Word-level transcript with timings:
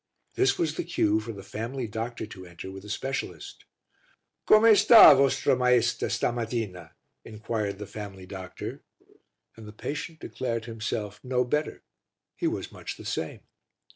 This 0.33 0.57
was 0.57 0.73
the 0.73 0.83
cue 0.83 1.19
for 1.19 1.31
the 1.31 1.43
family 1.43 1.85
doctor 1.87 2.25
to 2.25 2.45
enter 2.47 2.71
with 2.71 2.83
a 2.83 2.89
specialist. 2.89 3.65
"Come 4.47 4.63
sta 4.75 5.13
vostra 5.13 5.55
Maiesta 5.55 6.07
stamattina?" 6.09 6.93
inquired 7.23 7.77
the 7.77 7.85
family 7.85 8.25
doctor, 8.25 8.81
and 9.55 9.67
the 9.67 9.71
patient 9.71 10.19
declared 10.19 10.65
himself 10.65 11.19
no 11.23 11.43
better 11.45 11.83
he 12.35 12.47
was 12.47 12.71
much 12.71 12.97
the 12.97 13.05
same. 13.05 13.41